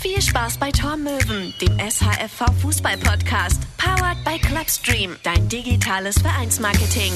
[0.00, 3.60] Viel Spaß bei Tormöwen, dem SHFV Fußball Podcast.
[3.78, 7.12] Powered by Clubstream, dein digitales Vereinsmarketing.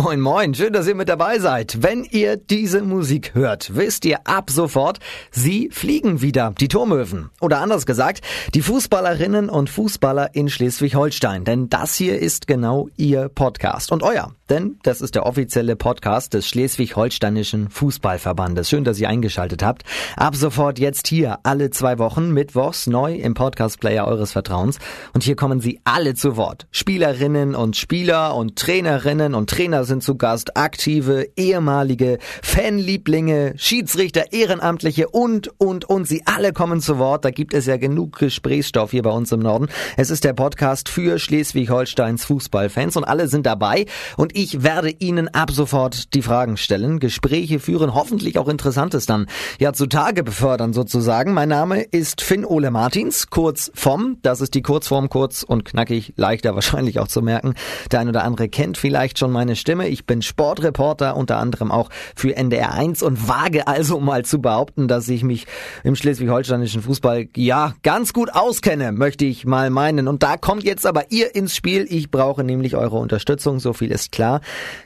[0.00, 1.82] Moin, moin, schön, dass ihr mit dabei seid.
[1.82, 5.00] Wenn ihr diese Musik hört, wisst ihr ab sofort,
[5.32, 7.30] sie fliegen wieder, die Turmöwen.
[7.40, 8.20] Oder anders gesagt,
[8.54, 11.42] die Fußballerinnen und Fußballer in Schleswig-Holstein.
[11.42, 13.90] Denn das hier ist genau ihr Podcast.
[13.90, 18.68] Und euer, denn das ist der offizielle Podcast des Schleswig-Holsteinischen Fußballverbandes.
[18.68, 19.82] Schön, dass ihr eingeschaltet habt.
[20.14, 24.78] Ab sofort jetzt hier, alle zwei Wochen, mittwochs, neu im Podcast-Player eures Vertrauens.
[25.12, 26.68] Und hier kommen sie alle zu Wort.
[26.70, 34.32] Spielerinnen und Spieler und Trainerinnen und Trainer Trainer sind zu Gast, aktive, ehemalige, Fanlieblinge, Schiedsrichter,
[34.32, 36.06] Ehrenamtliche und, und, und.
[36.06, 37.24] Sie alle kommen zu Wort.
[37.24, 39.68] Da gibt es ja genug Gesprächsstoff hier bei uns im Norden.
[39.96, 43.86] Es ist der Podcast für Schleswig-Holsteins Fußballfans und alle sind dabei.
[44.16, 49.26] Und ich werde Ihnen ab sofort die Fragen stellen, Gespräche führen, hoffentlich auch Interessantes dann
[49.58, 51.32] ja zutage befördern sozusagen.
[51.32, 54.18] Mein Name ist Finn Ole Martins, kurz vom.
[54.22, 57.54] Das ist die Kurzform, kurz und knackig, leichter wahrscheinlich auch zu merken.
[57.90, 59.67] Der ein oder andere kennt vielleicht schon meine Stimme.
[59.68, 59.88] Stimme.
[59.88, 64.88] Ich bin Sportreporter, unter anderem auch für NDR 1 und wage also mal zu behaupten,
[64.88, 65.46] dass ich mich
[65.84, 70.08] im schleswig-holsteinischen Fußball ja ganz gut auskenne, möchte ich mal meinen.
[70.08, 71.84] Und da kommt jetzt aber ihr ins Spiel.
[71.90, 74.40] Ich brauche nämlich eure Unterstützung, so viel ist klar.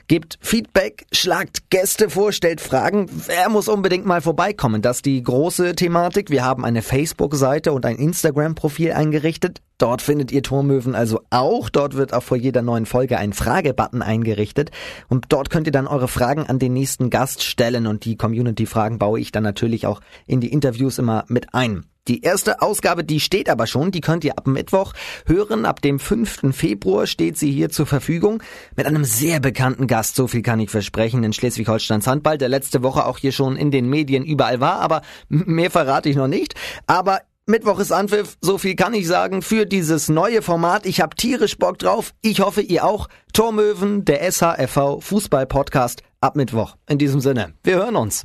[0.08, 3.06] Gebt Feedback, schlagt Gäste vor, stellt Fragen.
[3.28, 4.82] Wer muss unbedingt mal vorbeikommen?
[4.82, 6.28] Das ist die große Thematik.
[6.28, 9.60] Wir haben eine Facebook-Seite und ein Instagram-Profil eingerichtet.
[9.82, 11.68] Dort findet ihr Turmöwen also auch.
[11.68, 14.70] Dort wird auch vor jeder neuen Folge ein Fragebutton eingerichtet.
[15.08, 17.88] Und dort könnt ihr dann eure Fragen an den nächsten Gast stellen.
[17.88, 21.84] Und die Community-Fragen baue ich dann natürlich auch in die Interviews immer mit ein.
[22.06, 24.92] Die erste Ausgabe, die steht aber schon, die könnt ihr ab Mittwoch
[25.26, 25.64] hören.
[25.64, 26.54] Ab dem 5.
[26.54, 28.40] Februar steht sie hier zur Verfügung
[28.76, 32.84] mit einem sehr bekannten Gast, so viel kann ich versprechen, in Schleswig-Holsteins Handball, der letzte
[32.84, 36.54] Woche auch hier schon in den Medien überall war, aber mehr verrate ich noch nicht.
[36.86, 40.86] Aber Mittwoch ist Anpfiff, so viel kann ich sagen für dieses neue Format.
[40.86, 42.14] Ich habe tierisch Bock drauf.
[42.22, 43.08] Ich hoffe, ihr auch.
[43.32, 46.76] Tormöwen, der SHFV Fußball Podcast ab Mittwoch.
[46.88, 48.24] In diesem Sinne, wir hören uns.